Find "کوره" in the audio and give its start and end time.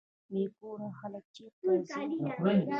0.57-0.87